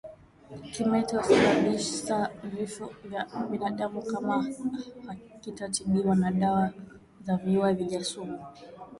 Kimeta 0.71 1.17
husababisa 1.21 2.29
vifo 2.43 2.87
kwa 3.31 3.47
binadamu 3.47 4.01
kama 4.03 4.47
hakitatibiwa 5.07 6.15
na 6.15 6.31
dawa 6.31 6.73
za 7.23 7.37
viua 7.37 7.73
vijasumu 7.73 8.39